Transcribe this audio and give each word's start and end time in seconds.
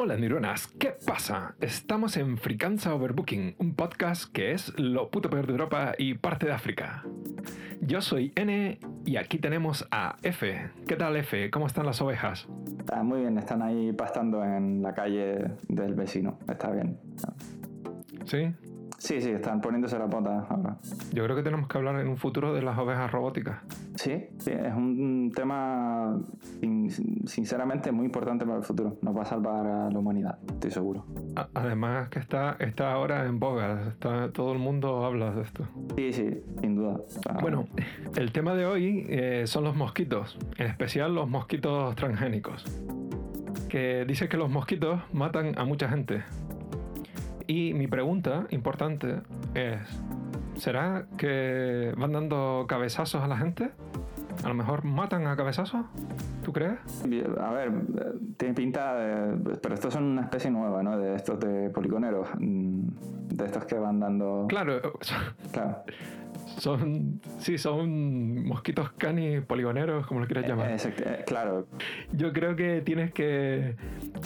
Hola 0.00 0.16
neuronas, 0.16 0.68
¿qué 0.78 0.94
pasa? 1.04 1.56
Estamos 1.60 2.16
en 2.18 2.38
Fricanza 2.38 2.94
Overbooking, 2.94 3.56
un 3.58 3.74
podcast 3.74 4.32
que 4.32 4.52
es 4.52 4.72
lo 4.78 5.10
puto 5.10 5.28
peor 5.28 5.48
de 5.48 5.54
Europa 5.54 5.92
y 5.98 6.14
parte 6.14 6.46
de 6.46 6.52
África. 6.52 7.02
Yo 7.80 8.00
soy 8.00 8.32
N 8.36 8.78
y 9.04 9.16
aquí 9.16 9.38
tenemos 9.38 9.88
a 9.90 10.14
F. 10.22 10.70
¿Qué 10.86 10.94
tal 10.94 11.16
F? 11.16 11.50
¿Cómo 11.50 11.66
están 11.66 11.84
las 11.84 12.00
ovejas? 12.00 12.46
Ah, 12.92 13.02
muy 13.02 13.22
bien, 13.22 13.38
están 13.38 13.60
ahí 13.60 13.92
pastando 13.92 14.44
en 14.44 14.82
la 14.82 14.94
calle 14.94 15.50
del 15.66 15.96
vecino. 15.96 16.38
Está 16.48 16.70
bien. 16.70 16.96
¿Sí? 18.24 18.54
Sí, 18.98 19.20
sí, 19.20 19.30
están 19.30 19.60
poniéndose 19.60 19.96
la 19.96 20.06
pota 20.08 20.40
ahora. 20.50 20.76
Yo 21.12 21.22
creo 21.22 21.36
que 21.36 21.42
tenemos 21.44 21.68
que 21.68 21.78
hablar 21.78 22.00
en 22.00 22.08
un 22.08 22.16
futuro 22.16 22.52
de 22.52 22.62
las 22.62 22.76
ovejas 22.78 23.10
robóticas. 23.12 23.62
Sí, 23.94 24.26
sí, 24.38 24.50
es 24.50 24.74
un 24.74 25.32
tema 25.34 26.18
sin- 26.60 26.90
sinceramente 27.26 27.92
muy 27.92 28.06
importante 28.06 28.44
para 28.44 28.58
el 28.58 28.64
futuro. 28.64 28.96
Nos 29.02 29.16
va 29.16 29.22
a 29.22 29.24
salvar 29.24 29.66
a 29.66 29.88
la 29.90 29.98
humanidad, 29.98 30.38
estoy 30.48 30.72
seguro. 30.72 31.04
Además 31.54 32.08
que 32.08 32.18
está, 32.18 32.56
está 32.58 32.92
ahora 32.92 33.24
en 33.26 33.38
boga, 33.38 33.82
está, 33.88 34.32
todo 34.32 34.52
el 34.52 34.58
mundo 34.58 35.04
habla 35.04 35.30
de 35.32 35.42
esto. 35.42 35.64
Sí, 35.96 36.12
sí, 36.12 36.42
sin 36.60 36.74
duda. 36.74 36.96
Bueno, 37.40 37.68
el 38.16 38.32
tema 38.32 38.54
de 38.54 38.66
hoy 38.66 39.06
eh, 39.08 39.44
son 39.46 39.62
los 39.62 39.76
mosquitos, 39.76 40.36
en 40.58 40.66
especial 40.66 41.14
los 41.14 41.28
mosquitos 41.28 41.94
transgénicos. 41.94 42.64
Que 43.68 44.04
dice 44.06 44.28
que 44.28 44.36
los 44.36 44.50
mosquitos 44.50 45.00
matan 45.12 45.56
a 45.58 45.64
mucha 45.64 45.88
gente. 45.88 46.22
Y 47.48 47.72
mi 47.74 47.86
pregunta 47.88 48.46
importante 48.50 49.22
es, 49.54 49.80
¿será 50.56 51.06
que 51.16 51.92
van 51.96 52.12
dando 52.12 52.66
cabezazos 52.68 53.22
a 53.22 53.26
la 53.26 53.36
gente? 53.38 53.70
A 54.44 54.48
lo 54.48 54.54
mejor 54.54 54.84
matan 54.84 55.26
a 55.26 55.34
cabezazos, 55.34 55.86
¿tú 56.44 56.52
crees? 56.52 56.78
A 57.40 57.50
ver, 57.52 57.72
tiene 58.36 58.54
pinta 58.54 58.94
de... 58.94 59.56
Pero 59.60 59.74
estos 59.74 59.92
son 59.94 60.04
una 60.04 60.20
especie 60.22 60.50
nueva, 60.50 60.82
¿no? 60.82 60.96
De 60.98 61.16
estos 61.16 61.40
de 61.40 61.70
poligoneros. 61.70 62.28
mm, 62.38 62.86
De 63.34 63.44
estos 63.46 63.64
que 63.64 63.76
van 63.76 63.98
dando... 63.98 64.44
Claro, 64.48 64.80
Claro. 65.50 65.82
Son, 66.56 67.20
sí, 67.38 67.58
son 67.58 68.44
mosquitos 68.46 68.90
cani 68.92 69.40
poligoneros, 69.40 70.06
como 70.06 70.20
lo 70.20 70.26
quieras 70.26 70.48
llamar. 70.48 70.70
Exacto, 70.72 71.02
eh, 71.06 71.24
claro, 71.26 71.66
Yo 72.12 72.32
creo 72.32 72.56
que 72.56 72.80
tienes 72.80 73.12
que, 73.12 73.76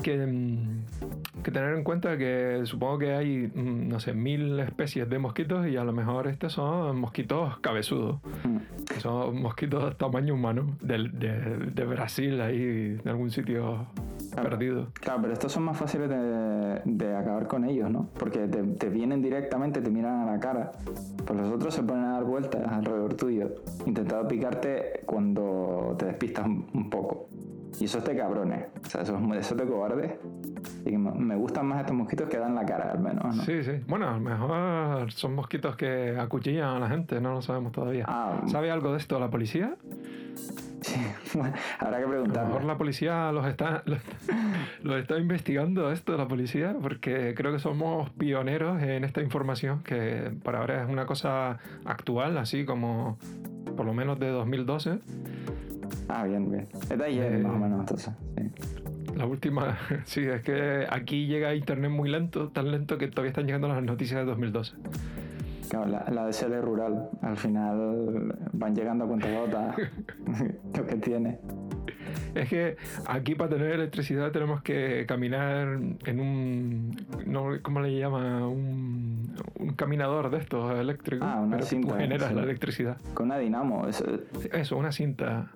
que, 0.03 0.17
mm, 0.27 1.43
que 1.43 1.51
tener 1.51 1.75
en 1.75 1.85
cuenta 1.85 2.17
que 2.17 2.61
supongo 2.65 2.99
que 2.99 3.13
hay, 3.13 3.51
mm, 3.55 3.89
no 3.89 4.01
sé, 4.01 4.15
mil 4.15 4.59
especies 4.61 5.09
de 5.11 5.19
mosquitos 5.19 5.67
y 5.67 5.77
a 5.77 5.85
lo 5.85 5.93
mejor 5.93 6.29
estos 6.29 6.53
son 6.55 6.99
mosquitos 6.99 7.59
cabezudos, 7.59 8.21
Mm. 8.45 8.59
que 8.93 9.01
son 9.01 9.41
mosquitos 9.43 9.97
tamaño 9.99 10.35
humano, 10.35 10.77
del- 10.81 11.19
de, 11.19 11.33
de 11.73 11.85
Brasil, 11.85 12.41
ahí, 12.41 12.59
de 13.03 13.11
algún 13.11 13.31
sitio 13.31 13.87
Claro. 14.33 14.51
perdido. 14.51 14.87
Claro, 14.95 15.21
pero 15.23 15.33
estos 15.35 15.53
son 15.53 15.65
más 15.65 15.77
fáciles 15.77 16.09
de, 16.09 16.81
de 16.85 17.17
acabar 17.17 17.47
con 17.47 17.65
ellos, 17.65 17.91
¿no? 17.91 18.09
Porque 18.19 18.49
te, 18.49 18.63
te 18.63 18.89
vienen 18.89 19.23
directamente, 19.23 19.81
te 19.81 19.91
miran 19.91 20.21
a 20.29 20.33
la 20.33 20.41
cara. 20.41 20.73
Pues 21.27 21.39
los 21.39 21.51
otros 21.53 21.75
se 21.75 21.83
ponen 21.83 22.05
a 22.05 22.13
dar 22.13 22.25
vueltas 22.25 22.67
alrededor 22.71 23.15
tuyo, 23.15 23.51
intentando 23.87 24.27
picarte 24.29 25.03
cuando 25.07 25.95
te 25.99 26.07
despistas 26.07 26.47
un, 26.47 26.67
un 26.73 26.91
poco. 26.91 27.29
Y 27.81 27.87
eso 27.87 27.99
es 27.99 28.05
de 28.05 28.17
cabrones, 28.17 28.67
o 28.85 28.89
sea, 28.89 29.01
eso 29.01 29.17
es, 29.17 29.37
eso 29.39 29.55
es 29.55 29.61
de 29.61 29.67
cobardes. 29.67 30.13
Y 30.85 30.97
me 30.97 31.11
me 31.13 31.37
gustan 31.37 31.67
más 31.67 31.81
estos 31.81 31.97
mosquitos 31.97 32.29
que 32.29 32.39
dan 32.39 32.55
la 32.55 32.67
cara, 32.67 32.93
al 32.93 33.01
menos, 33.01 33.35
¿no? 33.35 33.43
Sí, 33.45 33.65
sí. 33.65 33.73
Bueno, 33.89 34.09
a 34.09 34.13
lo 34.13 34.21
mejor 34.21 35.11
son 35.13 35.35
mosquitos 35.35 35.75
que 35.77 36.17
acuchillan 36.19 36.77
a 36.77 36.79
la 36.79 36.89
gente, 36.89 37.21
no 37.21 37.33
lo 37.33 37.43
sabemos 37.43 37.73
todavía. 37.73 38.05
Ah. 38.09 38.43
¿Sabe 38.47 38.71
algo 38.71 38.93
de 38.93 38.99
esto 38.99 39.19
la 39.19 39.31
policía? 39.31 39.75
Sí, 40.93 41.01
bueno, 41.39 41.55
habrá 41.79 41.99
que 41.99 42.05
A 42.05 42.07
lo 42.07 42.47
mejor 42.47 42.65
la 42.65 42.77
policía 42.77 43.33
los 43.33 43.47
está, 43.47 43.83
los, 43.87 43.99
los 44.83 45.01
está 45.01 45.19
investigando 45.19 45.91
esto, 45.91 46.17
la 46.17 46.29
policía, 46.29 46.77
porque 46.81 47.35
creo 47.35 47.53
que 47.53 47.59
somos 47.59 48.11
pioneros 48.11 48.83
en 48.83 49.05
esta 49.05 49.23
información, 49.23 49.83
que 49.83 50.33
para 50.43 50.59
ahora 50.59 50.83
es 50.83 50.89
una 50.89 51.07
cosa 51.07 51.59
actual, 51.85 52.39
así 52.39 52.65
como 52.65 53.19
por 53.77 53.87
lo 53.87 53.95
menos 53.95 54.19
de 54.19 54.29
2012. 54.29 54.99
Ah, 56.09 56.25
bien, 56.25 56.51
bien. 56.51 56.69
Es 56.91 56.99
de 56.99 57.05
ayer, 57.05 57.35
Eh, 57.35 57.39
más 57.39 57.53
o 57.53 57.59
menos, 57.59 57.81
entonces. 57.81 58.13
Sí. 58.37 58.51
La 59.17 59.27
última, 59.27 59.79
sí, 60.05 60.23
es 60.23 60.43
que 60.43 60.87
aquí 60.91 61.27
llega 61.27 61.55
internet 61.55 61.91
muy 61.91 62.11
lento, 62.11 62.49
tan 62.49 62.71
lento 62.71 62.99
que 62.99 63.09
todavía 63.09 63.31
están 63.31 63.47
llegando 63.47 63.69
las 63.69 63.83
noticias 63.83 64.21
de 64.21 64.27
2012. 64.27 64.75
Claro, 65.73 65.87
la, 65.87 66.05
la 66.11 66.31
ser 66.35 66.61
rural. 66.61 67.09
Al 67.23 67.35
final 67.39 68.37
van 68.53 68.75
llegando 68.75 69.07
a 69.07 69.09
cuentagotas 69.09 69.75
lo 70.77 70.87
que 70.87 70.97
tiene. 70.97 71.39
Es 72.35 72.51
que 72.51 72.77
aquí 73.07 73.35
para 73.35 73.49
tener 73.49 73.73
electricidad 73.73 74.33
tenemos 74.33 74.61
que 74.61 75.07
caminar 75.09 75.79
en 76.05 76.21
un. 76.21 76.95
No, 77.25 77.53
¿Cómo 77.63 77.81
le 77.81 77.99
llama? 77.99 78.47
Un, 78.47 79.35
un 79.59 79.71
caminador 79.73 80.31
de 80.31 80.39
estos 80.39 80.79
eléctricos. 80.79 81.27
Ah, 81.27 81.41
una 81.41 81.57
pero 81.57 81.61
que 81.61 81.71
cinta, 81.71 81.97
generas 81.97 82.29
sí. 82.29 82.35
la 82.35 82.43
electricidad. 82.43 82.97
Con 83.15 83.27
una 83.27 83.39
dinamo. 83.39 83.89
Eso, 83.89 84.05
Eso, 84.53 84.77
una 84.77 84.93
cinta. 84.93 85.53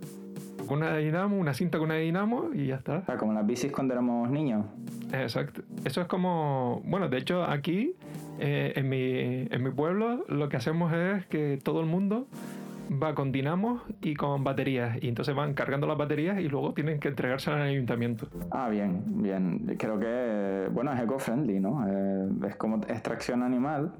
Con 0.66 0.78
una 0.78 0.96
dinamo, 0.96 1.36
una 1.36 1.52
cinta 1.52 1.76
con 1.76 1.88
una 1.88 1.96
dinamo 1.96 2.48
y 2.54 2.68
ya 2.68 2.76
está. 2.76 3.04
sea, 3.04 3.18
como 3.18 3.34
las 3.34 3.46
bicis 3.46 3.70
cuando 3.70 3.92
éramos 3.92 4.30
niños. 4.30 4.64
Exacto. 5.12 5.60
Eso 5.84 6.00
es 6.00 6.06
como. 6.06 6.82
Bueno, 6.86 7.10
de 7.10 7.18
hecho, 7.18 7.44
aquí, 7.44 7.94
eh, 8.38 8.72
en, 8.76 8.88
mi, 8.88 9.46
en 9.50 9.62
mi 9.62 9.70
pueblo, 9.70 10.24
lo 10.28 10.48
que 10.48 10.56
hacemos 10.56 10.92
es 10.92 11.26
que 11.26 11.58
todo 11.62 11.80
el 11.80 11.86
mundo 11.86 12.26
va 12.90 13.14
con 13.14 13.32
dinamos 13.32 13.82
y 14.02 14.14
con 14.14 14.44
baterías. 14.44 14.98
Y 15.02 15.08
entonces 15.08 15.34
van 15.34 15.54
cargando 15.54 15.86
las 15.86 15.96
baterías 15.96 16.38
y 16.40 16.48
luego 16.48 16.72
tienen 16.74 17.00
que 17.00 17.08
entregarse 17.08 17.50
al 17.50 17.62
ayuntamiento. 17.62 18.28
Ah, 18.50 18.68
bien, 18.68 19.02
bien. 19.22 19.76
Creo 19.78 19.98
que, 19.98 20.68
bueno, 20.72 20.92
es 20.92 21.00
eco-friendly, 21.00 21.60
¿no? 21.60 21.86
Eh, 21.88 22.28
es 22.48 22.56
como 22.56 22.76
extracción 22.88 23.42
animal 23.42 23.92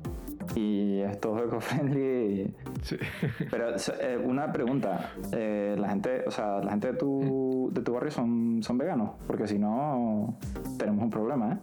y 0.54 1.00
es 1.00 1.20
todo 1.20 1.44
eco-friendly. 1.44 2.54
Sí. 2.82 2.96
Pero 3.50 3.70
eh, 4.00 4.18
una 4.22 4.52
pregunta, 4.52 5.12
eh, 5.32 5.76
la 5.78 5.88
gente, 5.88 6.22
o 6.26 6.30
sea, 6.30 6.60
la 6.60 6.70
gente 6.70 6.92
de 6.92 6.98
tu, 6.98 7.70
de 7.72 7.82
tu 7.82 7.92
barrio 7.92 8.10
son, 8.10 8.62
son 8.62 8.78
veganos, 8.78 9.10
porque 9.26 9.46
si 9.46 9.58
no 9.58 10.38
tenemos 10.78 11.04
un 11.04 11.10
problema, 11.10 11.52
¿eh? 11.52 11.58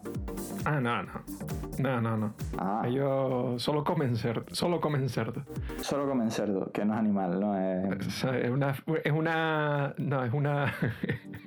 Ah, 0.66 0.80
no, 0.80 1.04
no. 1.04 1.12
No, 1.80 2.00
no, 2.02 2.18
no. 2.18 2.34
Ah. 2.58 2.84
Ellos 2.86 3.62
solo 3.62 3.84
comen 3.84 4.16
cerdo. 4.16 4.44
Solo 4.54 4.80
comen 4.80 5.10
cerdo. 5.10 5.44
Solo 5.82 6.08
comen 6.08 6.32
cerdo, 6.32 6.72
que 6.72 6.86
no 6.86 6.94
es 6.94 7.00
animal, 7.00 7.40
¿no? 7.40 7.58
Es- 7.58 8.24
es 8.24 8.50
una. 8.50 8.76
Es 9.04 9.12
una. 9.12 9.94
No, 9.98 10.24
es 10.24 10.34
una. 10.34 10.74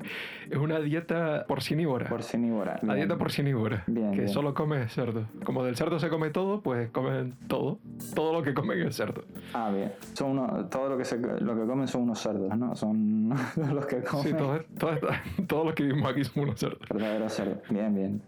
es 0.50 0.56
una 0.58 0.78
dieta 0.80 1.44
porcinívora. 1.48 2.08
porcinívora. 2.08 2.78
La 2.82 2.94
dieta 2.94 3.16
porcinívora. 3.16 3.84
Bien, 3.86 4.10
que 4.12 4.18
bien. 4.22 4.28
solo 4.28 4.54
come 4.54 4.88
cerdo. 4.88 5.26
Como 5.44 5.64
del 5.64 5.76
cerdo 5.76 5.98
se 5.98 6.08
come 6.08 6.30
todo, 6.30 6.60
pues 6.62 6.90
comen 6.90 7.34
todo. 7.48 7.78
Todo 8.14 8.32
lo 8.32 8.42
que 8.42 8.54
comen 8.54 8.80
es 8.86 8.96
cerdo. 8.96 9.22
Ah, 9.54 9.70
bien. 9.74 9.92
Son 10.14 10.30
unos, 10.38 10.70
todo 10.70 10.88
lo 10.88 10.98
que, 10.98 11.04
se, 11.04 11.18
lo 11.18 11.54
que 11.54 11.66
comen 11.66 11.88
son 11.88 12.02
unos 12.02 12.18
cerdos, 12.20 12.56
¿no? 12.56 12.74
Son 12.74 13.28
los 13.74 13.86
que 13.86 14.02
comen 14.02 14.24
Sí, 14.26 14.32
todo, 14.34 14.60
todo- 14.78 14.98
todos 15.46 15.64
los 15.66 15.74
que 15.74 15.82
vivimos 15.84 16.10
aquí 16.10 16.24
somos 16.24 16.48
unos 16.48 16.60
cerdos. 16.60 16.80
verdaderos 16.88 17.32
cerdos. 17.32 17.58
Bien, 17.70 17.94
bien. 17.94 18.22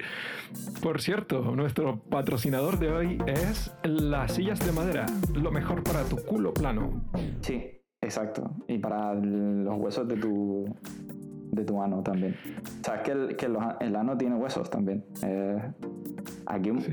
Por 0.82 1.00
cierto, 1.00 1.42
nuestro 1.54 1.98
patrocinador 2.08 2.78
de 2.78 2.90
hoy 2.90 3.18
es 3.26 3.74
las 3.84 4.32
sillas 4.32 4.64
de 4.64 4.72
madera. 4.72 5.06
Lo 5.34 5.50
mejor 5.50 5.82
para 5.82 6.04
tu 6.04 6.16
culo 6.16 6.52
plano. 6.54 7.02
Sí, 7.42 7.70
exacto. 8.00 8.50
Y 8.66 8.78
para 8.78 9.14
los 9.14 9.76
huesos 9.78 10.08
de 10.08 10.16
tu 10.16 10.64
de 11.50 11.64
tu 11.64 11.82
ano 11.82 12.03
también. 12.03 12.36
Sabes 12.82 13.03
que 13.03 13.12
el, 13.12 13.36
que 13.36 13.48
los- 13.48 13.64
el 13.81 13.94
ano 13.97 14.16
tiene 14.16 14.36
huesos 14.36 14.70
también. 14.70 15.04
Eh, 15.22 15.59
aquí 16.47 16.70
un- 16.70 16.81
Sí, 16.81 16.92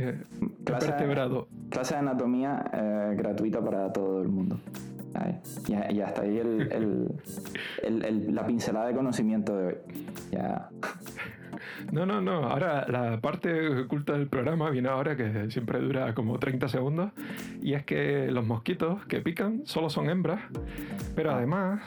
clase, 0.63 0.87
vertebrado. 0.87 1.47
clase 1.69 1.93
de 1.95 1.99
anatomía 1.99 2.63
eh, 2.73 3.15
gratuita 3.17 3.61
para 3.61 3.91
todo 3.93 4.21
el 4.21 4.27
mundo. 4.29 4.59
Ahí. 5.13 5.39
Y, 5.67 5.95
y 5.95 6.01
hasta 6.01 6.23
ahí 6.23 6.37
el, 6.39 6.71
el- 6.71 7.07
el- 7.83 8.05
el- 8.05 8.35
la 8.35 8.45
pincelada 8.45 8.87
de 8.87 8.93
conocimiento 8.95 9.55
de 9.57 9.67
hoy. 9.67 9.75
Ya. 10.31 10.69
No, 11.91 12.05
no, 12.05 12.19
no. 12.19 12.43
Ahora 12.49 12.85
la 12.89 13.19
parte 13.21 13.81
oculta 13.83 14.13
del 14.13 14.27
programa 14.27 14.69
viene 14.71 14.89
ahora 14.89 15.15
que 15.15 15.49
siempre 15.51 15.79
dura 15.79 16.13
como 16.13 16.37
30 16.39 16.67
segundos. 16.67 17.11
Y 17.61 17.73
es 17.73 17.85
que 17.85 18.29
los 18.31 18.45
mosquitos 18.45 19.05
que 19.05 19.21
pican 19.21 19.61
solo 19.65 19.89
son 19.89 20.09
hembras. 20.09 20.41
Pero 21.15 21.31
además 21.31 21.81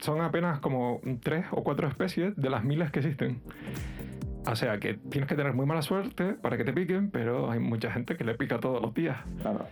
son 0.00 0.20
apenas 0.20 0.60
como 0.60 1.00
tres 1.22 1.46
o 1.50 1.62
cuatro 1.62 1.88
especies 1.88 2.36
de 2.36 2.50
las 2.50 2.64
miles 2.64 2.90
que 2.90 3.00
existen. 3.00 3.40
O 4.46 4.56
sea 4.56 4.78
que 4.78 4.94
tienes 4.94 5.28
que 5.28 5.34
tener 5.34 5.52
muy 5.52 5.66
mala 5.66 5.82
suerte 5.82 6.34
para 6.34 6.56
que 6.56 6.64
te 6.64 6.72
piquen, 6.72 7.10
pero 7.10 7.50
hay 7.50 7.58
mucha 7.58 7.90
gente 7.90 8.16
que 8.16 8.24
le 8.24 8.34
pica 8.34 8.58
todos 8.58 8.80
los 8.80 8.94
días. 8.94 9.18
Claro. 9.42 9.66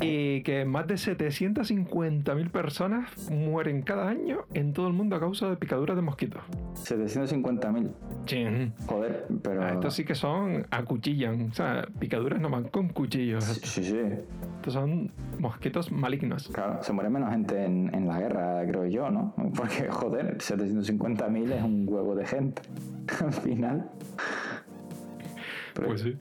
Y 0.00 0.42
que 0.42 0.64
más 0.64 0.86
de 0.86 0.94
750.000 0.94 2.50
personas 2.50 3.30
mueren 3.30 3.82
cada 3.82 4.08
año 4.08 4.44
en 4.54 4.72
todo 4.72 4.86
el 4.86 4.92
mundo 4.92 5.16
a 5.16 5.20
causa 5.20 5.50
de 5.50 5.56
picaduras 5.56 5.96
de 5.96 6.02
mosquitos. 6.02 6.42
750.000. 6.76 7.90
Chin. 8.24 8.72
Joder, 8.86 9.26
pero. 9.42 9.62
Ah, 9.62 9.72
estos 9.72 9.94
sí 9.94 10.04
que 10.04 10.14
son 10.14 10.66
acuchillan. 10.70 11.50
O 11.50 11.54
sea, 11.54 11.86
picaduras 11.98 12.40
no 12.40 12.48
van 12.48 12.64
con 12.64 12.88
cuchillos. 12.88 13.44
Sí, 13.44 13.60
sí, 13.64 13.84
sí. 13.84 14.00
Estos 14.56 14.74
son 14.74 15.12
mosquitos 15.38 15.92
malignos. 15.92 16.48
Claro, 16.48 16.82
se 16.82 16.92
muere 16.92 17.10
menos 17.10 17.30
gente 17.30 17.64
en, 17.64 17.94
en 17.94 18.08
la 18.08 18.18
guerra, 18.18 18.64
creo 18.66 18.86
yo, 18.86 19.10
¿no? 19.10 19.34
Porque, 19.56 19.88
joder, 19.88 20.38
750.000 20.38 21.52
es 21.52 21.62
un 21.62 21.86
huevo 21.88 22.14
de 22.14 22.26
gente. 22.26 22.62
Al 23.24 23.32
final. 23.32 23.90
Pues 25.74 26.00
sí, 26.00 26.16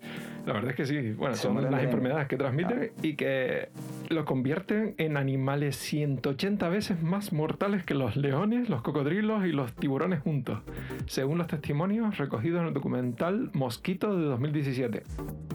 la 0.46 0.54
verdad 0.54 0.70
es 0.70 0.76
que 0.76 0.86
sí. 0.86 1.14
Bueno, 1.14 1.34
son 1.36 1.56
las 1.64 1.72
de- 1.72 1.84
enfermedades 1.86 2.28
que 2.28 2.38
transmiten 2.38 2.92
y 3.02 3.16
que 3.16 3.70
los 4.10 4.24
convierten 4.26 4.94
en 5.00 5.18
animales 5.18 5.76
180 5.78 6.70
veces 6.70 7.02
más 7.02 7.34
mortales 7.34 7.84
que 7.84 7.96
los 7.96 8.16
leones, 8.16 8.70
los 8.70 8.84
cocodrilos 8.84 9.46
y 9.48 9.52
los 9.54 9.74
tiburones 9.74 10.20
juntos, 10.22 10.60
según 11.08 11.40
los 11.40 11.48
testimonios 11.48 12.20
recogidos 12.20 12.62
en 12.62 12.68
el 12.68 12.74
documental 12.76 13.50
Mosquito 13.54 14.16
de 14.16 14.26
2017. 14.26 15.02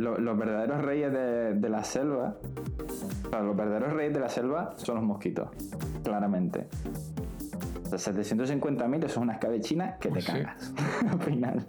Lo- 0.00 0.18
los 0.18 0.36
verdaderos 0.36 0.82
reyes 0.82 1.12
de, 1.12 1.54
de 1.54 1.68
la 1.68 1.84
selva, 1.84 2.34
o 3.26 3.30
sea, 3.30 3.40
los 3.40 3.56
verdaderos 3.56 3.92
reyes 3.92 4.14
de 4.14 4.20
la 4.20 4.28
selva 4.28 4.74
son 4.78 4.96
los 4.96 5.04
mosquitos, 5.04 5.48
claramente. 6.02 6.66
O 7.92 7.98
sea, 7.98 8.12
750.000 8.12 8.96
eso 8.98 9.06
es 9.06 9.16
una 9.18 9.32
escabechina 9.34 9.96
que 9.98 10.08
te 10.10 10.20
sí. 10.20 10.32
cagas. 10.32 10.72
Al 11.10 11.20
final, 11.20 11.66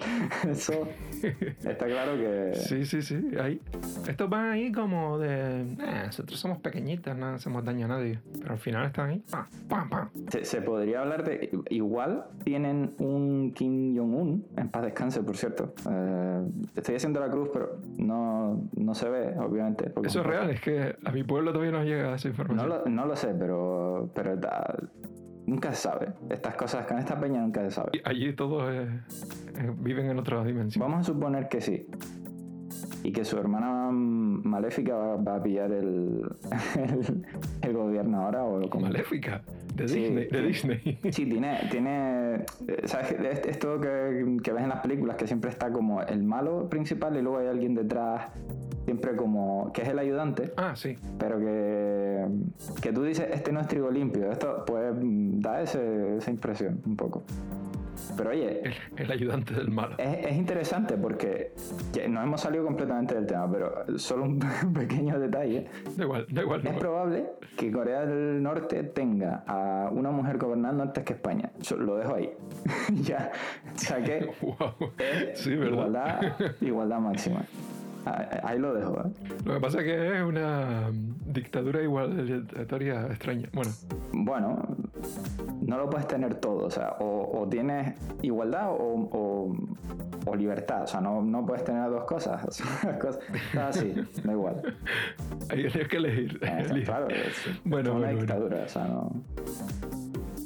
eso 0.49 0.87
está 1.63 1.85
claro 1.85 2.13
que... 2.15 2.51
Sí, 2.55 2.85
sí, 2.85 3.01
sí, 3.01 3.31
ahí. 3.39 3.61
Estos 4.07 4.29
van 4.29 4.49
ahí 4.51 4.71
como 4.71 5.17
de... 5.19 5.61
"Eh, 5.61 6.03
nosotros 6.05 6.39
somos 6.39 6.59
pequeñitos, 6.59 7.15
no 7.15 7.27
hacemos 7.27 7.63
daño 7.63 7.85
a 7.85 7.89
nadie. 7.89 8.19
Pero 8.39 8.53
al 8.53 8.59
final 8.59 8.85
están 8.85 9.09
ahí. 9.09 9.23
¡Pam, 9.31 9.45
pam, 9.67 9.89
pam! 9.89 10.09
Se, 10.29 10.45
se 10.45 10.61
podría 10.61 11.01
hablar 11.01 11.23
de. 11.23 11.49
Igual 11.69 12.25
tienen 12.43 12.93
un 12.99 13.51
Kim 13.53 13.97
Jong-un, 13.97 14.45
en 14.57 14.69
paz 14.69 14.83
descanse, 14.83 15.21
por 15.23 15.37
cierto. 15.37 15.73
Eh, 15.89 16.41
estoy 16.75 16.95
haciendo 16.95 17.19
la 17.19 17.29
cruz, 17.29 17.49
pero 17.53 17.77
no, 17.97 18.61
no 18.75 18.93
se 18.95 19.09
ve, 19.09 19.33
obviamente. 19.37 19.91
Eso 20.03 20.19
es 20.21 20.25
real, 20.25 20.49
es 20.49 20.61
que 20.61 20.95
a 21.03 21.11
mi 21.11 21.23
pueblo 21.23 21.51
todavía 21.51 21.71
no 21.71 21.83
llega 21.83 22.15
esa 22.15 22.27
No 22.27 22.31
información. 22.31 22.69
lo, 22.69 22.85
no 22.89 23.05
lo 23.05 23.15
sé, 23.15 23.33
pero, 23.37 24.09
pero 24.13 24.35
da- 24.37 24.77
nunca 25.45 25.69
se 25.73 25.81
sabe. 25.89 26.09
Estas 26.29 26.55
cosas 26.55 26.85
con 26.85 26.97
esta 26.99 27.19
peña 27.19 27.41
nunca 27.41 27.61
se 27.61 27.71
sabe. 27.71 27.91
Y 27.93 28.01
Allí 28.03 28.33
todos 28.33 28.63
eh, 28.73 28.87
eh, 29.57 29.71
viven 29.79 30.09
en 30.09 30.19
otra 30.19 30.43
dimensión. 30.43 30.81
Vamos 30.83 31.01
a 31.01 31.03
suponer 31.13 31.47
que 31.49 31.61
sí. 31.61 31.87
Y 33.03 33.11
que 33.11 33.25
su 33.25 33.37
hermana 33.37 33.89
maléfica 33.91 34.95
va, 34.95 35.15
va 35.17 35.35
a 35.35 35.43
pillar 35.43 35.71
el, 35.71 36.21
el, 36.77 37.25
el 37.61 37.73
gobierno 37.73 38.21
ahora 38.21 38.43
o 38.45 38.69
como 38.69 38.85
Maléfica. 38.87 39.41
De 39.75 39.87
Sí, 39.87 39.99
Disney. 40.03 40.27
De 40.27 40.39
sí. 40.39 40.45
Disney. 40.47 40.99
Sí, 41.11 41.25
tiene, 41.25 41.57
tiene, 41.71 42.35
eh, 42.35 42.81
¿sabes? 42.85 43.11
Es- 43.11 43.45
Esto 43.47 43.81
que, 43.81 44.37
que 44.43 44.53
ves 44.53 44.63
en 44.63 44.69
las 44.69 44.79
películas, 44.81 45.17
que 45.17 45.25
siempre 45.27 45.49
está 45.49 45.71
como 45.71 46.01
el 46.03 46.23
malo 46.23 46.69
principal 46.69 47.17
y 47.17 47.21
luego 47.21 47.39
hay 47.39 47.47
alguien 47.47 47.73
detrás, 47.75 48.27
siempre 48.85 49.15
como, 49.15 49.71
que 49.73 49.81
es 49.83 49.87
el 49.89 49.99
ayudante, 49.99 50.53
ah, 50.57 50.75
sí. 50.75 50.97
pero 51.17 51.39
que, 51.39 52.25
que 52.81 52.91
tú 52.91 53.03
dices, 53.03 53.27
este 53.31 53.51
no 53.51 53.61
es 53.61 53.67
trigo 53.67 53.89
limpio, 53.89 54.31
esto 54.31 54.63
pues 54.65 54.93
mm, 54.95 55.39
da 55.39 55.61
ese- 55.61 56.17
esa 56.17 56.31
impresión 56.31 56.81
un 56.85 56.95
poco. 56.95 57.23
Pero 58.17 58.31
oye, 58.31 58.61
El, 58.63 58.73
el 58.97 59.11
ayudante 59.11 59.53
del 59.53 59.71
malo. 59.71 59.95
es, 59.97 60.25
es 60.27 60.35
interesante 60.35 60.97
porque 60.97 61.53
nos 62.09 62.23
hemos 62.23 62.41
salido 62.41 62.63
completamente 62.65 63.15
del 63.15 63.25
tema, 63.25 63.49
pero 63.49 63.97
solo 63.97 64.23
un 64.25 64.39
pequeño 64.73 65.17
detalle. 65.19 65.65
Da 65.95 66.03
igual, 66.03 66.27
da 66.29 66.41
igual. 66.41 66.67
Es 66.67 66.73
probable 66.75 67.25
que 67.57 67.71
Corea 67.71 68.05
del 68.05 68.43
Norte 68.43 68.83
tenga 68.83 69.43
a 69.47 69.89
una 69.91 70.11
mujer 70.11 70.37
gobernando 70.37 70.83
antes 70.83 71.03
que 71.05 71.13
España. 71.13 71.51
Yo 71.61 71.77
lo 71.77 71.95
dejo 71.95 72.15
ahí. 72.15 72.29
ya 73.03 73.31
saqué 73.75 74.29
Wow. 74.41 74.91
Sí, 75.35 75.55
¿verdad? 75.55 75.71
igualdad, 75.71 76.21
igualdad 76.61 76.99
máxima. 76.99 77.41
Ah, 78.05 78.27
Ahí 78.43 78.59
lo 78.59 78.73
dejo. 78.73 78.99
¿eh? 78.99 79.11
Lo 79.45 79.53
que 79.55 79.59
pasa 79.59 79.79
es 79.79 79.83
que 79.85 80.17
es 80.17 80.23
una 80.23 80.89
dictadura 81.25 81.81
igualitaria 81.81 83.07
extraña. 83.07 83.49
Bueno, 83.53 83.71
Bueno, 84.11 84.63
no 85.61 85.77
lo 85.77 85.89
puedes 85.89 86.07
tener 86.07 86.35
todo. 86.35 86.65
O 86.65 86.69
sea, 86.71 86.95
o, 86.99 87.39
o 87.41 87.47
tienes 87.47 87.95
igualdad 88.21 88.71
o, 88.71 88.75
o- 89.11 89.55
o 90.25 90.35
libertad. 90.35 90.83
O 90.83 90.87
sea, 90.87 91.01
no, 91.01 91.21
no 91.21 91.45
puedes 91.45 91.63
tener 91.65 91.89
dos 91.89 92.05
cosas. 92.05 92.61
Las 93.53 93.77
así, 93.77 93.93
da 94.23 94.31
igual. 94.31 94.61
ahí 95.49 95.67
tienes 95.67 95.87
que 95.87 95.97
elegir. 95.97 96.39
Eh, 96.41 96.81
claro, 96.85 97.07
es, 97.09 97.49
Bueno, 97.65 97.91
es 97.91 97.95
una 97.95 97.99
bueno, 97.99 97.99
bueno. 97.99 98.19
dictadura, 98.19 98.63
o 98.65 98.69
sea, 98.69 98.85
no. 98.87 99.11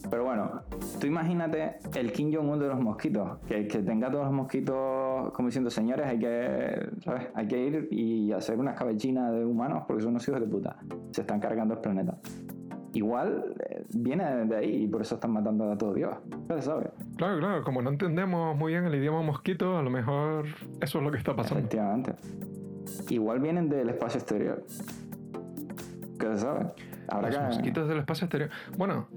Pero 0.10 0.24
bueno, 0.24 0.62
tú 1.02 1.08
imagínate 1.08 1.78
el 1.96 2.12
Kim 2.14 2.34
Jong-un 2.34 2.60
de 2.60 2.68
los 2.70 2.80
mosquitos, 2.80 3.40
que, 3.48 3.68
que 3.68 3.80
tenga 3.80 4.10
todos 4.10 4.24
los 4.26 4.34
mosquitos 4.34 4.76
como 5.34 5.48
diciendo, 5.48 5.70
señores, 5.70 6.06
hay 6.06 6.20
que, 6.20 6.90
¿sabes? 7.04 7.28
Hay 7.34 7.48
que 7.48 7.68
ir 7.68 7.88
y 7.92 8.32
hacer 8.32 8.58
una 8.60 8.72
escabechina 8.72 9.32
de 9.32 9.46
humanos 9.46 9.84
porque 9.88 10.04
son 10.04 10.12
unos 10.12 10.28
hijos 10.28 10.40
de 10.40 10.48
puta. 10.48 10.78
Se 11.12 11.22
están 11.22 11.40
cargando 11.40 11.74
el 11.74 11.82
planeta. 11.82 12.18
Igual 12.94 13.56
eh, 13.70 13.86
viene 13.94 14.46
de 14.46 14.56
ahí 14.56 14.84
y 14.84 14.88
por 14.88 15.02
eso 15.02 15.16
están 15.16 15.32
matando 15.32 15.72
a 15.72 15.78
todo 15.78 15.94
Dios. 15.94 16.16
¿Qué 16.48 16.56
se 16.56 16.62
sabe? 16.64 16.90
Claro, 17.18 17.40
claro. 17.40 17.64
Como 17.64 17.82
no 17.82 17.90
entendemos 17.90 18.58
muy 18.58 18.72
bien 18.72 18.86
el 18.86 18.96
idioma 18.96 19.22
mosquito, 19.22 19.78
a 19.78 19.84
lo 19.84 19.90
mejor 19.90 20.46
eso 20.82 20.98
es 20.98 21.04
lo 21.04 21.12
que 21.12 21.18
está 21.18 21.36
pasando. 21.36 21.60
Efectivamente. 21.60 22.14
Igual 23.10 23.40
vienen 23.40 23.70
del 23.70 23.90
espacio 23.90 24.20
exterior. 24.20 24.64
¿Qué 26.20 26.26
se 26.28 26.38
sabe? 26.40 26.72
Los 27.22 27.36
que- 27.36 27.42
mosquitos 27.42 27.88
del 27.88 28.00
espacio 28.00 28.26
exterior. 28.26 28.50
Bueno, 28.78 29.08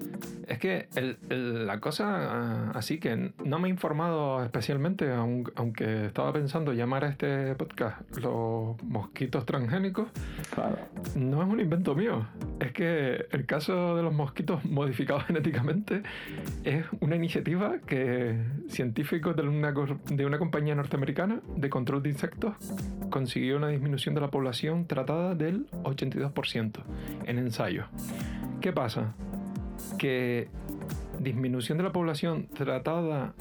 es 0.47 0.59
que 0.59 0.89
el- 0.95 1.19
el- 1.29 1.67
la 1.67 1.81
cosa 1.81 2.07
ah, 2.09 2.73
así 2.75 2.99
que 2.99 3.33
no 3.45 3.59
me 3.59 3.69
he 3.69 3.71
informado 3.71 4.43
especialmente, 4.43 5.13
aun- 5.13 5.51
aunque 5.57 6.07
estaba 6.07 6.33
pensando 6.33 6.73
llamar 6.73 7.05
a 7.05 7.09
este 7.09 7.55
podcast 7.57 8.01
los 8.19 8.83
mosquitos 8.83 9.45
transgénicos, 9.47 10.09
Claro. 10.55 10.79
no 11.17 11.43
es 11.43 11.49
un 11.49 11.61
invento 11.61 11.95
mío. 11.95 12.27
Es 12.61 12.73
que 12.73 13.27
el 13.31 13.47
caso 13.47 13.97
de 13.97 14.03
los 14.03 14.13
mosquitos 14.13 14.65
modificados 14.67 15.25
genéticamente 15.25 16.03
es 16.65 16.85
una 17.01 17.17
iniciativa 17.17 17.79
que 17.87 18.37
científicos 18.69 19.35
de 19.35 19.43
una, 19.43 19.73
de 19.73 20.27
una 20.27 20.39
compañía 20.39 20.75
norteamericana 20.75 21.41
de 21.57 21.71
control 21.71 22.03
de 22.03 22.11
insectos 22.11 22.55
consiguió 23.11 23.57
una 23.57 23.69
disminución 23.69 24.15
de 24.15 24.21
la 24.21 24.29
población 24.29 24.87
tratada 24.87 25.35
del 25.35 25.67
82% 25.85 26.81
en 27.27 27.39
ensayos. 27.39 27.87
¿Qué 28.61 28.73
pasa? 28.73 29.15
Que 29.99 30.49
disminución 31.19 31.79
de 31.79 31.85
la 31.85 31.93
población 31.93 32.47
tratada 32.49 33.33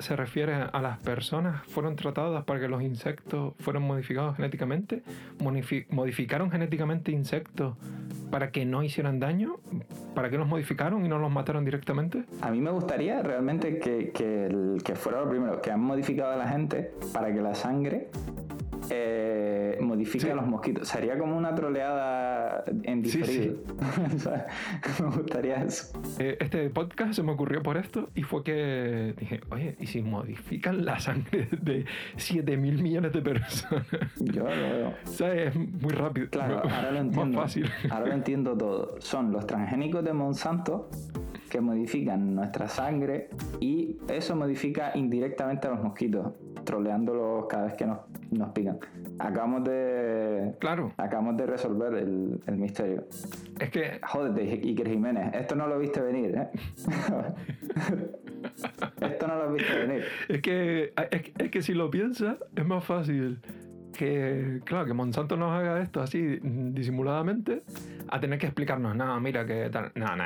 se 0.00 0.14
refiere 0.14 0.54
a 0.54 0.80
las 0.80 0.98
personas 0.98 1.64
fueron 1.66 1.96
tratadas 1.96 2.44
para 2.44 2.60
que 2.60 2.68
los 2.68 2.82
insectos 2.82 3.54
fueran 3.58 3.82
modificados 3.82 4.36
genéticamente, 4.36 5.02
Modifi- 5.40 5.86
modificaron 5.90 6.50
genéticamente 6.52 7.10
insectos 7.10 7.74
para 8.30 8.50
que 8.50 8.64
no 8.64 8.82
hicieran 8.82 9.18
daño, 9.20 9.56
para 10.14 10.30
que 10.30 10.38
los 10.38 10.46
modificaron 10.46 11.04
y 11.04 11.08
no 11.08 11.18
los 11.18 11.30
mataron 11.30 11.64
directamente. 11.64 12.24
A 12.42 12.50
mí 12.50 12.60
me 12.60 12.70
gustaría 12.70 13.22
realmente 13.22 13.78
que, 13.78 14.10
que, 14.10 14.46
el- 14.46 14.82
que 14.84 14.94
fuera 14.94 15.20
lo 15.20 15.28
primero, 15.28 15.60
que 15.62 15.70
han 15.70 15.80
modificado 15.80 16.32
a 16.32 16.36
la 16.36 16.48
gente 16.48 16.92
para 17.12 17.32
que 17.32 17.40
la 17.40 17.54
sangre 17.54 18.08
eh, 18.90 19.57
modifique 19.80 20.24
Sí. 20.26 20.30
a 20.30 20.34
los 20.34 20.46
mosquitos. 20.46 20.88
Sería 20.88 21.18
como 21.18 21.36
una 21.36 21.54
troleada 21.54 22.64
en 22.82 23.04
Sí, 23.04 23.18
diferido. 23.18 23.56
O 24.14 24.18
sea, 24.18 24.46
me 25.00 25.16
gustaría 25.16 25.56
eso. 25.62 26.00
Eh, 26.18 26.36
Este 26.40 26.68
podcast 26.70 27.14
se 27.14 27.22
me 27.22 27.32
ocurrió 27.32 27.62
por 27.62 27.76
esto 27.76 28.08
y 28.14 28.22
fue 28.22 28.42
que 28.42 29.14
dije, 29.18 29.40
oye, 29.50 29.76
¿y 29.80 29.86
si 29.86 30.02
modifican 30.02 30.84
la 30.84 30.98
sangre 30.98 31.48
de 31.60 31.84
7 32.16 32.56
mil 32.56 32.82
millones 32.82 33.12
de 33.12 33.22
personas? 33.22 33.86
Yo 34.20 34.44
lo 34.44 34.50
veo. 34.50 34.94
¿Sabes? 35.04 35.48
Es 35.48 35.56
muy 35.56 35.92
rápido. 35.92 36.28
Claro, 36.30 36.62
ahora 36.64 36.90
lo 36.92 36.98
entiendo. 36.98 37.36
Más 37.38 37.46
fácil. 37.52 37.70
Ahora 37.90 38.06
lo 38.06 38.12
entiendo 38.14 38.56
todo. 38.56 38.96
Son 39.00 39.32
los 39.32 39.46
transgénicos 39.46 40.04
de 40.04 40.12
Monsanto 40.12 40.90
que 41.48 41.60
modifican 41.60 42.34
nuestra 42.34 42.68
sangre 42.68 43.30
y 43.60 43.96
eso 44.08 44.36
modifica 44.36 44.92
indirectamente 44.94 45.66
a 45.66 45.70
los 45.70 45.82
mosquitos, 45.82 46.32
troleándolos 46.64 47.46
cada 47.48 47.64
vez 47.66 47.74
que 47.74 47.86
nos, 47.86 47.98
nos 48.30 48.50
pican. 48.50 48.78
Acabamos 49.18 49.64
de, 49.64 50.54
Claro, 50.60 50.92
acabamos 50.96 51.36
de 51.36 51.46
resolver 51.46 51.94
el, 51.94 52.40
el 52.46 52.56
misterio. 52.56 53.04
es 53.58 53.70
que 53.70 54.00
Jódete, 54.06 54.42
Iker 54.68 54.88
Jiménez, 54.88 55.34
esto 55.34 55.56
no 55.56 55.66
lo 55.66 55.78
viste 55.78 56.00
venir, 56.00 56.36
¿eh? 56.36 56.48
esto 59.00 59.26
no 59.26 59.36
lo 59.36 59.52
viste 59.52 59.78
venir. 59.86 60.04
Es 60.28 60.42
que, 60.42 60.92
es, 61.10 61.22
que- 61.22 61.44
es 61.44 61.50
que 61.50 61.62
si 61.62 61.74
lo 61.74 61.90
piensas, 61.90 62.36
es 62.54 62.66
más 62.66 62.84
fácil 62.84 63.40
que, 63.98 64.60
claro, 64.64 64.86
que 64.86 64.94
Monsanto 64.94 65.36
nos 65.36 65.50
haga 65.52 65.80
esto 65.82 66.00
así 66.00 66.38
disimuladamente, 66.42 67.64
a 68.08 68.20
tener 68.20 68.38
que 68.38 68.46
explicarnos, 68.46 68.94
no, 68.96 69.20
mira 69.20 69.44
que 69.44 69.68
tal. 69.70 69.90
No, 69.96 70.16
no, 70.16 70.24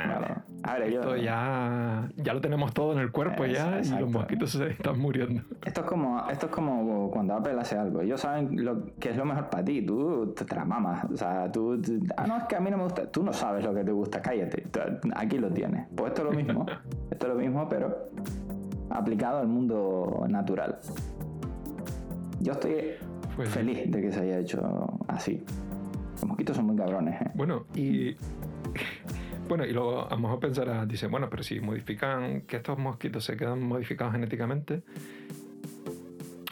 yo- 0.89 0.99
Esto 1.01 1.15
ya, 1.17 2.07
ya 2.15 2.33
lo 2.33 2.39
tenemos 2.39 2.71
todo 2.73 2.93
en 2.93 2.99
el 2.99 3.11
cuerpo 3.11 3.43
Es- 3.45 3.53
ya 3.53 3.81
y 3.81 3.99
los 3.99 4.09
mosquitos 4.11 4.51
se 4.51 4.67
están 4.69 4.99
muriendo. 4.99 5.41
Esto 5.65 5.81
es 5.81 5.87
como, 5.87 6.29
esto 6.29 6.45
es 6.45 6.51
como 6.51 7.09
cuando 7.11 7.33
Apple 7.33 7.59
hace 7.59 7.75
algo. 7.77 8.01
Ellos 8.01 8.21
saben 8.21 8.63
lo 8.63 8.85
que 8.99 9.09
es 9.09 9.17
lo 9.17 9.25
mejor 9.25 9.49
para 9.49 9.65
ti. 9.65 9.81
Tú 9.81 10.33
te, 10.33 10.55
la 10.55 10.63
mamas. 10.65 11.03
O 11.11 11.17
sea, 11.17 11.51
tú, 11.51 11.81
Ah, 12.15 12.27
no, 12.27 12.37
es 12.37 12.43
que 12.43 12.55
a 12.55 12.59
mí 12.61 12.69
no 12.69 12.77
me 12.77 12.83
gusta. 12.83 13.11
Tú 13.11 13.23
no 13.23 13.33
sabes 13.33 13.65
lo 13.65 13.73
que 13.73 13.83
te 13.83 13.91
gusta. 13.91 14.21
Cállate. 14.21 14.63
Aquí 15.15 15.39
lo 15.39 15.49
tienes. 15.49 15.87
Pues 15.95 16.11
esto 16.11 16.21
es 16.21 16.29
lo 16.29 16.35
mismo. 16.43 16.65
esto 17.11 17.27
es 17.27 17.33
lo 17.33 17.39
mismo, 17.39 17.67
pero 17.67 18.09
aplicado 18.91 19.39
al 19.39 19.47
mundo 19.47 20.25
natural. 20.29 20.77
Yo 22.39 22.51
estoy 22.53 22.91
Pues- 23.35 23.49
feliz 23.49 23.89
de 23.89 24.01
que 24.01 24.11
se 24.11 24.19
haya 24.21 24.39
hecho 24.39 24.99
así. 25.07 25.43
Los 26.13 26.25
mosquitos 26.25 26.55
son 26.55 26.65
muy 26.67 26.75
cabrones, 26.75 27.21
¿eh? 27.21 27.31
Bueno, 27.33 27.65
y. 27.75 28.15
Bueno, 29.45 29.65
y 29.65 29.73
luego 29.73 30.07
a 30.07 30.11
lo 30.11 30.19
mejor 30.19 30.39
pensarás, 30.39 30.87
dice, 30.87 31.07
bueno, 31.07 31.29
pero 31.29 31.43
si 31.43 31.59
modifican, 31.59 32.43
que 32.43 32.55
estos 32.55 32.79
mosquitos 32.79 33.25
se 33.25 33.35
quedan 33.35 33.61
modificados 33.61 34.13
genéticamente, 34.13 34.83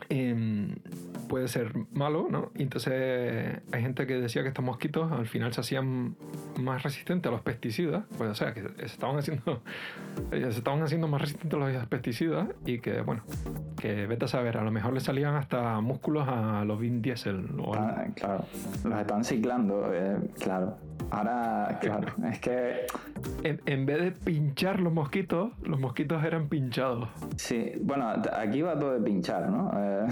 em, 0.10 0.76
puede 1.30 1.48
ser 1.48 1.72
malo, 1.94 2.28
¿no? 2.30 2.52
Y 2.54 2.64
entonces 2.64 3.62
hay 3.72 3.82
gente 3.82 4.06
que 4.06 4.20
decía 4.20 4.42
que 4.42 4.50
estos 4.50 4.66
mosquitos 4.66 5.10
al 5.10 5.26
final 5.26 5.54
se 5.54 5.62
hacían 5.62 6.18
más 6.60 6.84
resistentes 6.84 7.30
a 7.30 7.32
los 7.32 7.42
pesticidas, 7.42 8.04
pues 8.18 8.30
o 8.30 8.36
sea, 8.36 8.54
que 8.54 8.62
se 8.62 8.86
estaban 8.86 9.18
haciendo, 9.18 9.62
se 10.32 10.48
estaban 10.50 10.82
haciendo 10.84 11.08
más 11.08 11.22
resistentes 11.22 11.60
a 11.60 11.70
los 11.70 11.86
pesticidas 11.88 12.48
y 12.66 12.80
que, 12.80 13.02
bueno, 13.02 13.24
que 13.80 14.08
vete 14.08 14.26
a 14.26 14.28
saber, 14.28 14.58
a 14.58 14.64
lo 14.64 14.72
mejor 14.72 14.94
le 14.94 15.00
salían 15.00 15.36
hasta 15.36 15.80
músculos 15.82 16.28
a 16.28 16.64
los 16.66 16.80
Vin 16.80 17.02
Diesel. 17.02 17.48
O 17.60 17.74
ah, 17.76 18.06
claro, 18.16 18.46
los 18.84 19.00
están 19.00 19.24
ciclando, 19.24 19.94
eh, 19.94 20.18
claro. 20.40 20.78
Ahora, 21.12 21.78
claro, 21.82 22.08
es 22.32 22.40
que... 22.40 22.86
En, 23.44 23.86
vez 23.86 24.02
de 24.02 24.12
pinchar 24.12 24.80
los 24.80 24.94
mosquitos, 24.94 25.52
los 25.64 25.80
mosquitos 25.80 26.24
eran 26.24 26.48
pinchados. 26.48 27.10
Sí, 27.36 27.74
bueno, 27.82 28.14
aquí 28.34 28.62
va 28.62 28.80
todo 28.80 28.94
de 28.94 29.02
pinchar, 29.02 29.50
¿no? 29.50 29.72
Eh, 29.76 30.08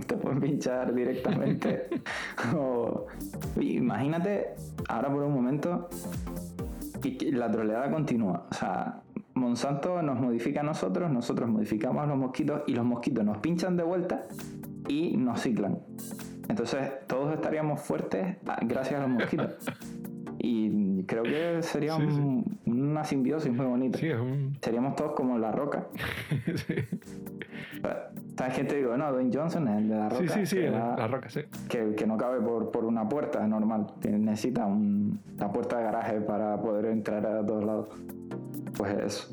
te 0.06 0.16
pueden 0.16 0.40
pinchar 0.40 0.94
directamente. 0.94 1.88
Imagínate, 3.60 4.54
ahora 4.88 5.08
por 5.10 5.22
un 5.24 5.34
momento, 5.34 5.75
y 7.02 7.30
la 7.32 7.50
troleada 7.50 7.90
continúa. 7.90 8.46
O 8.50 8.54
sea, 8.54 9.02
Monsanto 9.34 10.02
nos 10.02 10.18
modifica 10.18 10.60
a 10.60 10.64
nosotros, 10.64 11.10
nosotros 11.10 11.48
modificamos 11.48 12.02
a 12.02 12.06
los 12.06 12.16
mosquitos 12.16 12.62
y 12.66 12.74
los 12.74 12.84
mosquitos 12.84 13.24
nos 13.24 13.38
pinchan 13.38 13.76
de 13.76 13.82
vuelta 13.82 14.26
y 14.88 15.16
nos 15.16 15.40
ciclan. 15.40 15.78
Entonces 16.48 16.90
todos 17.06 17.34
estaríamos 17.34 17.80
fuertes 17.80 18.36
gracias 18.62 19.00
a 19.00 19.06
los 19.06 19.10
mosquitos. 19.10 19.56
Y 20.38 21.02
creo 21.04 21.24
que 21.24 21.60
sería 21.62 21.96
una 21.96 23.02
simbiosis 23.04 23.52
muy 23.52 23.66
bonita. 23.66 23.98
Seríamos 24.60 24.94
todos 24.94 25.12
como 25.12 25.38
la 25.38 25.50
roca. 25.50 25.88
¿Sabes 28.36 28.54
qué 28.54 28.64
te 28.64 28.76
digo? 28.76 28.96
No, 28.96 29.10
Dwayne 29.12 29.30
Johnson 29.32 29.68
es 29.68 29.78
el 29.78 29.88
de 29.88 29.96
la 29.96 30.08
roca. 30.08 30.28
Sí, 30.28 30.28
sí, 30.28 30.46
sí, 30.46 30.62
la 30.62 31.06
roca, 31.06 31.30
sí. 31.30 31.40
Que, 31.68 31.94
que, 31.94 32.06
no 32.06 32.16
cabe 32.16 32.40
por, 32.40 32.70
por 32.70 32.84
una 32.84 33.08
puerta, 33.08 33.42
es 33.42 33.48
normal. 33.48 33.86
Necesita 34.02 34.66
un, 34.66 35.20
la 35.38 35.50
puerta 35.50 35.78
de 35.78 35.84
garaje 35.84 36.20
para 36.20 36.60
poder 36.60 36.86
entrar 36.86 37.24
a 37.26 37.44
todos 37.44 37.64
lados. 37.64 37.88
Pues 38.76 38.98
eso. 38.98 39.28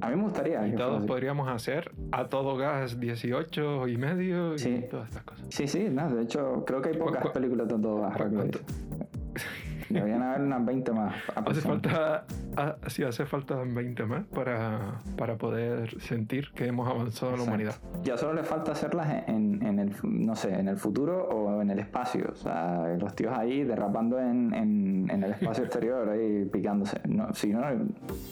A 0.00 0.10
mí 0.10 0.16
me 0.16 0.22
gustaría. 0.22 0.66
Y 0.66 0.74
todos 0.74 1.04
podríamos 1.04 1.48
hacer 1.48 1.90
a 2.12 2.28
todo 2.28 2.56
gas 2.56 3.00
18 3.00 3.88
y 3.88 3.96
medio 3.96 4.54
y 4.54 4.82
todas 4.82 5.08
estas 5.08 5.24
cosas. 5.24 5.46
Sí, 5.50 5.66
sí, 5.66 5.88
no, 5.90 6.08
de 6.10 6.22
hecho 6.22 6.64
creo 6.66 6.82
que 6.82 6.90
hay 6.90 6.96
pocas 6.96 7.28
películas 7.30 7.68
de 7.68 7.78
todo 7.78 8.02
gas. 8.02 8.16
Deberían 9.88 10.22
haber 10.22 10.40
unas 10.42 10.64
20 10.64 10.92
más. 10.92 11.14
Hace 11.34 11.60
falta, 11.60 12.24
ah, 12.56 12.76
sí, 12.88 13.04
hace 13.04 13.26
falta 13.26 13.56
20 13.56 14.04
más 14.04 14.24
para, 14.26 15.00
para 15.16 15.36
poder 15.36 16.00
sentir 16.00 16.50
que 16.52 16.66
hemos 16.66 16.88
avanzado 16.88 17.32
en 17.32 17.38
la 17.38 17.44
humanidad. 17.44 17.74
Ya 18.02 18.16
solo 18.16 18.34
le 18.34 18.42
falta 18.42 18.72
hacerlas 18.72 19.24
en, 19.28 19.64
en, 19.64 19.78
el, 19.78 19.92
no 20.02 20.34
sé, 20.36 20.58
en 20.58 20.68
el 20.68 20.76
futuro 20.76 21.28
o 21.28 21.60
en 21.62 21.70
el 21.70 21.78
espacio. 21.78 22.28
O 22.32 22.34
sea, 22.34 22.96
los 22.98 23.14
tíos 23.14 23.36
ahí 23.36 23.64
derrapando 23.64 24.18
en, 24.18 24.52
en, 24.54 25.10
en 25.10 25.22
el 25.22 25.32
espacio 25.32 25.64
exterior, 25.66 26.08
ahí 26.08 26.44
picándose. 26.46 27.00
No, 27.06 27.32
si 27.34 27.52
no, 27.52 27.62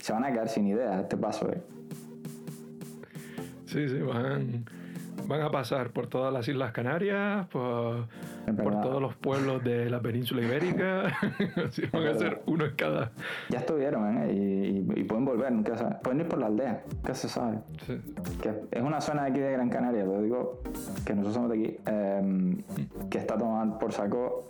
se 0.00 0.12
van 0.12 0.24
a 0.24 0.32
quedar 0.32 0.48
sin 0.48 0.66
idea 0.66 1.00
este 1.00 1.16
paso. 1.16 1.50
Eh. 1.50 1.62
Sí, 3.66 3.88
sí, 3.88 3.98
van 4.00 4.64
van 5.26 5.42
a 5.42 5.50
pasar 5.50 5.90
por 5.90 6.06
todas 6.06 6.32
las 6.32 6.46
Islas 6.48 6.72
Canarias, 6.72 7.46
por, 7.48 8.06
todos 8.52 9.00
los 9.00 9.14
pueblos 9.16 9.62
de 9.64 9.90
la 9.90 10.00
península 10.00 10.42
ibérica. 10.42 11.04
van 11.92 12.06
a 12.06 12.14
ser 12.14 12.42
uno 12.46 12.64
en 12.64 12.74
cada. 12.74 13.12
Ya 13.50 13.60
estuvieron, 13.60 14.22
¿eh? 14.22 14.32
Y, 14.32 15.04
pueden 15.04 15.24
volver, 15.24 15.52
nunca 15.52 15.76
sabe. 15.76 15.96
Pueden 16.02 16.20
ir 16.20 16.28
por 16.28 16.38
la 16.38 16.46
aldea, 16.46 16.84
¿qué 17.04 17.14
se 17.14 17.28
sabe? 17.28 17.58
Que 18.42 18.54
es 18.70 18.82
una 18.82 19.00
zona 19.00 19.24
de 19.24 19.30
aquí 19.30 19.40
de 19.40 19.52
Gran 19.52 19.68
Canaria, 19.68 20.04
lo 20.04 20.22
digo 20.22 20.60
que 21.04 21.14
nosotros 21.14 21.34
somos 21.34 21.50
de 21.50 21.58
aquí, 21.58 21.76
em, 21.86 22.62
que 23.10 23.18
está 23.18 23.36
tomada 23.36 23.78
por 23.78 23.92
saco 23.92 24.46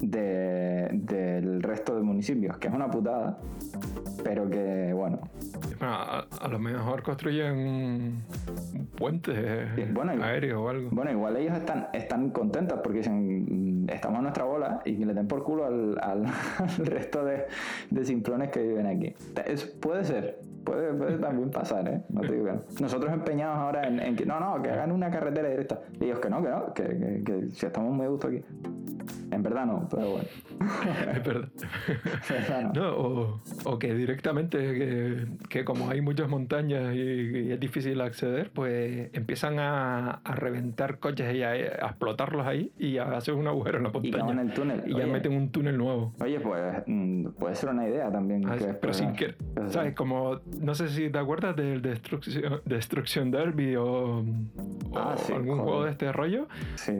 del 0.00 1.62
resto 1.62 1.94
de 1.96 2.02
municipios, 2.02 2.56
que 2.58 2.68
es 2.68 2.74
una 2.74 2.90
putada, 2.90 3.38
pero 4.22 4.48
que 4.48 4.92
bueno. 4.92 5.18
a, 5.80 6.26
lo 6.50 6.58
mejor 6.58 7.02
construyen 7.02 7.54
un 7.56 8.86
puente 8.96 9.66
aéreo 10.22 10.64
o 10.64 10.68
algo. 10.68 10.88
Bueno, 10.92 11.10
igual 11.10 11.36
ellos 11.36 11.56
están, 11.56 11.88
están 11.92 12.30
contentos 12.30 12.80
porque 12.82 12.98
dicen, 12.98 13.84
mm, 13.84 13.90
estamos 13.90 14.18
a 14.18 14.22
nuestra 14.22 14.44
bola 14.44 14.80
y 14.84 14.96
le 15.04 15.14
den 15.14 15.28
por 15.28 15.42
culo 15.42 15.66
al, 15.66 15.98
al, 16.02 16.26
resto 16.78 17.24
de, 17.24 17.46
de, 17.90 18.04
simplones 18.04 18.50
que 18.50 18.62
viven 18.62 18.86
aquí. 18.86 19.14
Es, 19.46 19.64
puede 19.64 20.04
ser, 20.04 20.40
puede, 20.64 20.92
puede 20.94 21.18
también 21.18 21.50
pasar, 21.50 21.88
¿eh? 21.88 22.02
No 22.08 22.20
te 22.22 22.32
digo 22.32 22.46
que 22.46 22.82
Nosotros 22.82 23.12
empeñados 23.12 23.58
ahora 23.58 23.86
en, 23.86 24.16
que 24.16 24.26
no, 24.26 24.40
no, 24.40 24.60
que 24.62 24.70
hagan 24.70 24.92
una 24.92 25.10
carretera 25.10 25.48
directa. 25.48 25.80
Y 26.00 26.04
ellos 26.04 26.18
que 26.18 26.30
no, 26.30 26.42
que 26.42 26.48
no, 26.48 26.74
que, 26.74 26.82
que, 26.82 27.22
que 27.24 27.50
si 27.50 27.66
estamos 27.66 27.92
muy 27.94 28.06
a 28.06 28.08
gusto 28.08 28.28
aquí. 28.28 28.42
En 29.30 29.42
verdad 29.42 29.66
no, 29.66 29.86
pero 29.90 30.10
bueno. 30.12 30.28
es 31.14 31.24
verdad. 31.24 32.72
no. 32.74 33.40
o, 33.64 33.78
que 33.78 33.94
directamente, 33.94 35.26
que, 35.48 35.64
como 35.64 35.90
hay 35.90 36.00
muchas 36.00 36.28
montañas 36.28 36.94
y, 36.94 37.52
es 37.52 37.60
difícil 37.60 38.00
acceder, 38.00 38.50
pues 38.50 39.10
empiezan 39.12 39.58
a, 39.58 40.20
reventar 40.24 40.98
coches 40.98 41.34
y 41.34 41.42
a, 41.42 41.56
explotarlos 41.56 42.46
ahí 42.46 42.72
y 42.78 42.98
a 42.98 43.16
hacer 43.16 43.34
un 43.34 43.46
agujero 43.46 43.78
en 43.78 43.84
la 43.84 43.90
montaña. 43.90 44.34
Y 44.34 44.46
el 44.46 44.54
túnel. 44.54 44.82
Y 44.86 44.96
ya 44.96 45.06
meten 45.06 45.32
un 45.32 45.50
túnel 45.50 45.76
nuevo. 45.76 46.14
Oye, 46.20 46.40
pues 46.40 46.82
mm, 46.86 47.28
puede 47.38 47.54
ser 47.54 47.70
una 47.70 47.88
idea 47.88 48.10
también. 48.10 48.48
Ah, 48.48 48.56
pero 48.80 48.92
sin 48.92 49.12
que, 49.12 49.34
¿sabes? 49.68 49.94
Como, 49.94 50.40
no 50.60 50.74
sé 50.74 50.88
si 50.88 51.10
te 51.10 51.18
acuerdas 51.18 51.56
del 51.56 51.82
Destruction, 51.82 52.60
Destruction 52.64 53.30
Derby 53.30 53.76
o, 53.76 54.24
ah, 54.94 55.16
algún 55.34 55.58
juego 55.60 55.84
de 55.84 55.90
este 55.90 56.12
rollo. 56.12 56.48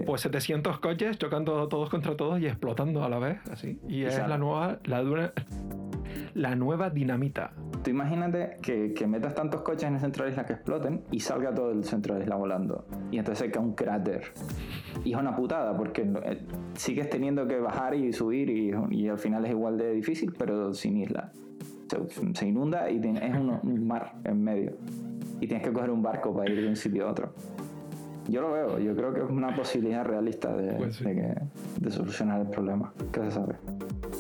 Pues 0.07 0.23
700 0.23 0.79
coches 0.81 1.19
chocando 1.19 1.69
todos 1.69 1.91
contra 1.91 2.17
todos 2.17 2.41
y 2.41 2.47
explotando 2.47 3.05
a 3.05 3.09
la 3.09 3.19
vez, 3.19 3.39
así. 3.51 3.79
Y 3.89 4.05
es 4.05 4.19
la 4.19 4.39
nueva, 4.39 4.79
la, 4.85 5.33
la 6.35 6.55
nueva 6.57 6.91
dinamita. 6.91 7.53
Tú 7.83 7.91
imagínate 7.91 8.57
que, 8.61 8.93
que, 8.93 9.07
metas 9.07 9.35
tantos 9.35 9.63
coches 9.63 9.85
en 9.85 9.95
el 9.95 10.01
centro 10.01 10.25
de 10.25 10.31
la 10.31 10.33
isla 10.33 10.47
que 10.47 10.53
exploten 10.55 11.05
y 11.11 11.21
salga 11.21 11.55
todo 11.55 11.71
el 11.71 11.85
centro 11.85 12.15
de 12.15 12.21
la 12.21 12.25
isla 12.25 12.37
volando. 12.37 12.87
Y 13.11 13.19
entonces 13.19 13.47
se 13.47 13.51
cae 13.51 13.63
un 13.63 13.75
cráter. 13.75 14.33
Y 15.05 15.13
es 15.13 15.19
una 15.19 15.35
putada 15.37 15.77
porque 15.77 16.03
eh, 16.25 16.41
sigues 16.75 17.09
teniendo 17.09 17.47
que 17.47 17.59
bajar 17.61 17.95
y 17.95 18.13
subir 18.13 18.51
y, 18.51 18.73
y 18.91 19.09
al 19.09 19.19
final 19.19 19.45
es 19.45 19.53
igual 19.53 19.79
de 19.79 19.93
difícil, 19.93 20.35
pero 20.37 20.75
sin 20.75 20.97
isla. 20.99 21.33
Se, 22.35 22.47
inunda 22.47 22.91
y 22.91 22.99
es 22.99 23.35
un 23.35 23.87
mar 23.87 24.15
en 24.25 24.43
medio. 24.43 24.73
Y 25.41 25.47
tienes 25.47 25.67
que 25.67 25.73
coger 25.73 25.91
un 25.91 26.03
barco 26.03 26.35
para 26.35 26.51
ir 26.51 26.61
de 26.61 26.69
un 26.69 26.77
sitio 26.77 27.07
a 27.07 27.11
otro. 27.11 27.33
Yo 28.29 28.43
lo 28.43 28.53
veo, 28.53 28.79
yo 28.79 28.95
creo 28.95 29.15
que 29.15 29.21
es 29.21 29.31
una 29.31 29.57
posibilidad 29.57 30.05
realista 30.05 30.55
de, 30.55 30.75
pues 30.75 31.03
de, 31.03 31.91
solucionar 31.91 32.43
el 32.43 32.49
problema. 32.49 32.93
¿Qué 33.11 33.21
se 33.21 33.31
sabe? 33.31 33.55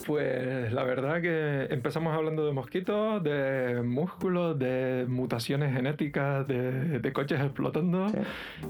Pues 0.07 0.73
la 0.73 0.83
verdad 0.85 1.21
que 1.21 1.67
empezamos 1.69 2.15
hablando 2.15 2.47
de 2.47 2.53
mosquitos, 2.53 3.23
de 3.23 3.83
músculos, 3.85 4.59
de 4.59 5.05
mutaciones 5.07 5.75
genéticas, 5.75 6.49
de, 6.49 7.11
coches 7.13 7.39
explotando 7.41 8.07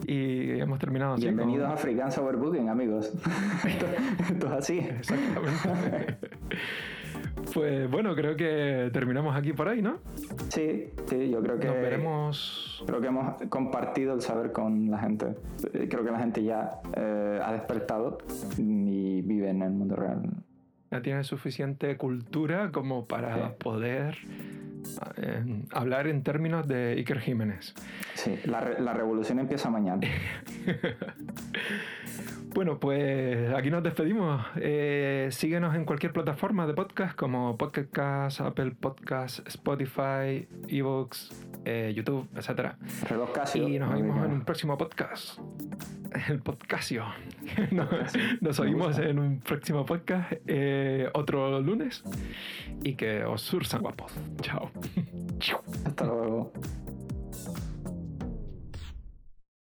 y 0.08 0.58
hemos 0.58 0.80
terminado 0.80 1.14
así. 1.14 1.26
Bienvenidos 1.26 1.68
a 1.68 1.74
African 1.74 2.10
Overbooking, 2.18 2.68
amigos. 2.68 3.12
esto, 3.64 3.86
esto 4.28 4.46
es 4.48 4.52
así. 4.52 4.78
Exactamente. 4.78 6.18
Pues 7.54 7.90
bueno, 7.90 8.14
creo 8.14 8.36
que 8.36 8.90
terminamos 8.92 9.34
aquí 9.36 9.52
por 9.52 9.68
ahí, 9.68 9.82
¿no? 9.82 9.98
Sí, 10.48 10.90
sí, 11.06 11.30
yo 11.30 11.42
creo 11.42 11.58
que. 11.58 11.66
Nos 11.66 11.76
veremos. 11.76 12.84
Creo 12.86 13.00
que 13.00 13.06
hemos 13.06 13.42
compartido 13.48 14.14
el 14.14 14.20
saber 14.20 14.52
con 14.52 14.90
la 14.90 14.98
gente. 14.98 15.34
Creo 15.88 16.04
que 16.04 16.10
la 16.10 16.18
gente 16.18 16.42
ya 16.42 16.80
eh, 16.96 17.40
ha 17.42 17.52
despertado 17.52 18.18
y 18.56 19.22
vive 19.22 19.50
en 19.50 19.62
el 19.62 19.70
mundo 19.70 19.96
real. 19.96 20.22
Ya 20.90 21.02
tiene 21.02 21.24
suficiente 21.24 21.96
cultura 21.96 22.70
como 22.72 23.06
para 23.06 23.54
poder 23.56 24.16
eh, 25.16 25.62
hablar 25.72 26.06
en 26.06 26.22
términos 26.22 26.66
de 26.66 26.92
Iker 26.92 27.20
Jiménez. 27.20 27.74
Sí, 28.14 28.38
la, 28.44 28.78
la 28.78 28.94
revolución 28.94 29.38
empieza 29.38 29.68
mañana. 29.70 30.00
Bueno, 32.58 32.80
pues 32.80 33.54
aquí 33.54 33.70
nos 33.70 33.84
despedimos. 33.84 34.44
Eh, 34.56 35.28
síguenos 35.30 35.76
en 35.76 35.84
cualquier 35.84 36.12
plataforma 36.12 36.66
de 36.66 36.74
podcast 36.74 37.14
como 37.14 37.56
Podcast, 37.56 38.40
Apple 38.40 38.72
Podcast, 38.72 39.46
Spotify, 39.46 40.48
Evox, 40.66 41.30
eh, 41.64 41.92
YouTube, 41.94 42.28
etc. 42.34 42.72
Y 43.54 43.78
nos 43.78 43.94
vemos 43.94 44.26
en 44.26 44.32
un 44.32 44.44
próximo 44.44 44.76
podcast. 44.76 45.38
El 46.28 46.40
podcasio. 46.40 47.04
nos, 48.40 48.58
oímos 48.58 48.98
en 48.98 49.20
un 49.20 49.38
próximo 49.38 49.86
podcast 49.86 50.32
eh, 50.48 51.08
otro 51.14 51.60
lunes. 51.60 52.02
Y 52.82 52.96
que 52.96 53.22
os 53.22 53.40
sursa 53.40 53.78
guapos. 53.78 54.12
Chao. 54.40 54.72
Hasta 55.86 56.04
luego. 56.06 56.52